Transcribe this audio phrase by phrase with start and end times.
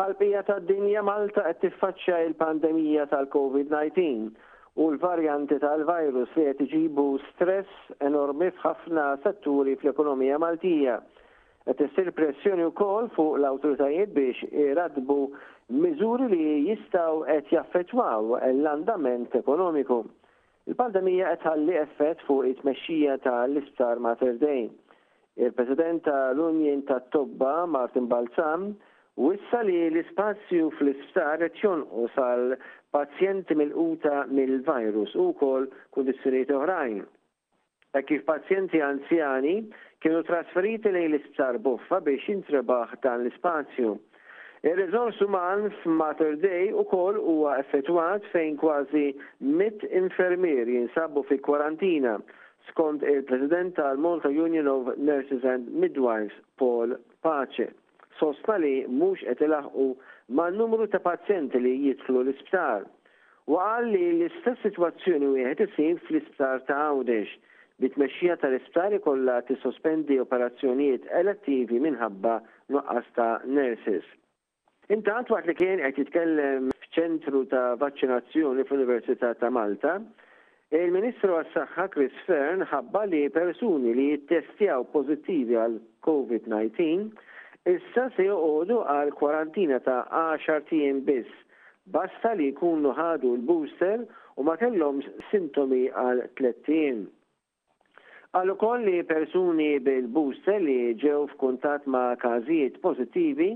[0.00, 4.30] Fal-bija ta' dinja Malta qed tiffaċċja il-pandemija tal-COVID-19
[4.80, 10.94] u l-varjanti tal-virus li qed iġibu stress enormi f'ħafna setturi fl-ekonomija Maltija.
[11.68, 14.40] Qed issir pressjoni wkoll fuq l-awtoritajiet biex
[14.70, 15.18] iradbu
[15.84, 16.40] miżuri li
[16.70, 20.00] jistgħu qed jaffettwaw l-andament ekonomiku.
[20.70, 24.64] Il-pandemija qed ħalli effett fuq it-tmexxija tal-isptar Mater Dei.
[25.36, 28.72] Il-President tal unjien tat-Tobba Martin Balzan.
[29.22, 32.54] U issa li l-ispazju fl-isptar qed u sal
[32.96, 37.00] pazjenti mil quta mill-virus u kol kundizzjonijiet oħrajn.
[37.92, 39.54] Ta' e kif pazjenti anzjani
[40.02, 43.90] kienu trasferiti lejn l-isptar buffa biex jintrebaħ dan l-ispazju.
[44.70, 49.06] Ir-riżors uman f-Mater Day u kol huwa effettwat fejn kważi
[49.60, 52.16] mit infermieri jinsabu fi kwarantina
[52.70, 57.68] skont il-President tal-Malta Union of Nurses and Midwives, Paul Pace
[58.20, 59.84] sosta li mhux qed ilaħqu
[60.36, 62.84] ma' numru ta' pazjenti li jitflu l-isptar.
[63.50, 67.36] U qal li l-istess sitwazzjoni wieħed isir fl-isptar ta' Għawdex
[67.80, 72.36] bit ta' tal-isptar ti tissospendi operazzjonijiet elettivi minħabba
[72.74, 74.04] nuqqas ta' nurses.
[74.96, 80.00] Intant waqt li kien qed jitkellem f'ċentru ta' vaccinazzjoni fl-Università ta' Malta,
[80.70, 85.72] Il-Ministru għas-Saxħa Chris Fern ħabba li persuni li jittestjaw pozittivi għal
[86.06, 87.08] COVID-19
[87.68, 90.02] Issa se joqogħdu għal kwarantina ta'
[90.38, 91.30] 10 tim biss.
[91.96, 94.06] Basta li jkunu ħadu l-booster
[94.40, 97.02] u ma kellhom sintomi għal 30.
[98.32, 103.50] Għal ukoll li persuni bil-booster li ġew f'kuntat ma' każijiet pożittivi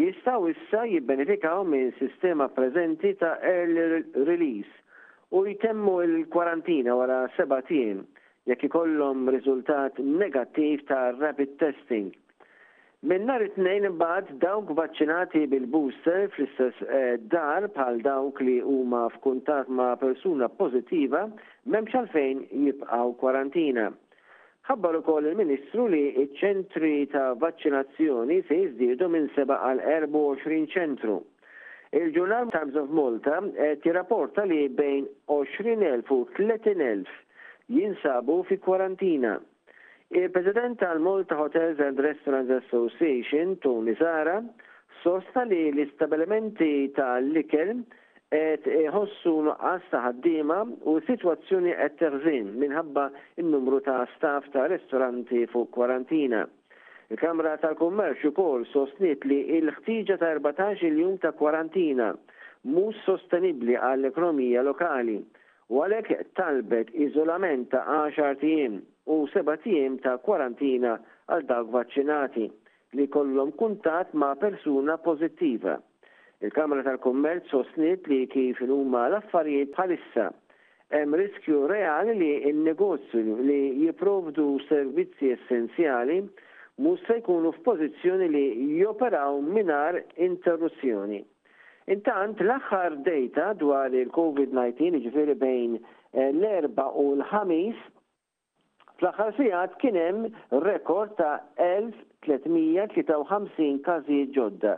[0.00, 4.02] jistaw issa jibbenefikaw minn sistema preżenti ta' early
[4.32, 4.74] release
[5.30, 8.02] u jitemmu il-kwarantina wara seba' tim
[8.50, 12.10] jekk ikollhom riżultat negattiv ta' rapid testing
[13.06, 19.92] Minnar it-tnejn imbagħad dawk vaċċinati bil-booster fl-istess eh, dar bħal dawk li huma f'kuntat ma'
[20.00, 21.20] persuna pożittiva
[21.70, 23.84] m'hemmx għalfejn jibqgħu kwarantina.
[24.66, 31.20] Ħabbar ukoll il-Ministru li iċ ċentri ta' vaċċinazzjoni se jiżdiedu minn 7 għal 24 ċentru.
[31.94, 37.06] Il-ġurnal Times of Malta eh, tirrapporta li bejn 20.000 u 30.000
[37.78, 39.38] jinsabu fi kwarantina.
[40.08, 44.40] Il-President tal-Malta Hotels and Restaurants Association, Tony Zara,
[45.02, 47.82] sosta li l-istabilimenti tal-likel
[48.30, 48.62] et
[48.94, 53.08] ħossu nuqqas ta' ħaddima u situazzjoni qed terżin minħabba
[53.42, 56.44] il-numru ta' staff ta' ristoranti fuq kwarantina.
[57.10, 62.12] Il-Kamra tal kommerċu kol sostnit li l-ħtiġa ta' 14 il-jum ta' kwarantina
[62.70, 65.18] mhux sostenibbli għall-ekonomija lokali
[65.68, 65.84] u
[66.34, 70.92] talbet iżolament ta' 10 tiem u 7 tijim ta' kwarantina
[71.28, 72.44] għal dawk vaccinati
[72.96, 75.74] li kollhom kuntat ma' persuna pożittiva.
[76.44, 80.26] Il-Kamra tal-Kummerz sostniet li kif huma l-affarijiet bħalissa
[80.94, 86.20] hemm riskju reali li n-negozju li jipprovdu servizzi essenzjali
[86.82, 88.44] mhux se jkunu f'pożizzjoni li
[88.82, 91.24] joperaw minar interruzzjoni.
[91.94, 95.84] Intant, l-axħar data dwar il-COVID-19 ġifiri bejn eh,
[96.32, 97.76] l-erba u l-ħamis,
[98.98, 100.24] fl-axħar sijat kienem
[100.66, 104.74] rekord ta' 1353 kazi ġodda.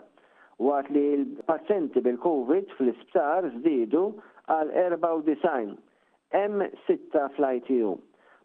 [0.69, 4.05] Wat li l-pazzenti bil-COVID fl-isptar zdidu
[4.53, 5.81] għal 94,
[6.45, 7.01] M6
[7.39, 7.97] fl-ITU.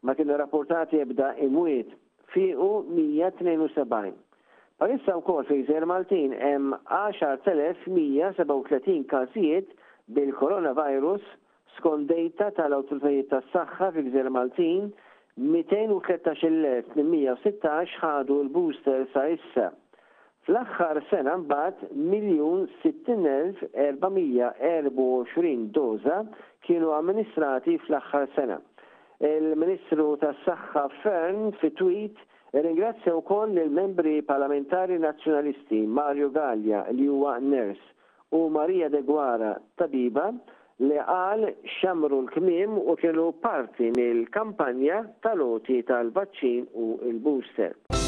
[0.08, 1.92] Ma kienu rapportati ebda imwiet
[2.34, 4.16] fiqu 172.
[4.82, 9.68] Palissa wkoll fi Zer Maltin hemm 10,137 każijiet
[10.16, 11.26] bil-coronavirus
[11.78, 14.84] skondejta dejta tal-awtoritajiet tas-saħħa fi Gżer Maltin
[15.38, 19.68] 213,816 ħadu l-booster sa issa.
[20.48, 22.60] Fl-axħar sena mbagħad miljun
[25.78, 26.18] doza
[26.68, 28.58] kienu amministrati fl-axħar sena.
[29.24, 32.18] Il-Ministru tas-Saħħa Fern fi tweet
[32.62, 37.80] Ringrazzja wkoll il-membri parlamentari nazzjonalisti Mario Gaglia, li huwa ners
[38.30, 40.30] u Maria De Gwara tabiba
[40.86, 41.48] li għal
[41.80, 48.03] xamru l-kmim u kienu parti mill-kampanja tal-oti tal-vaċċin u l-booster.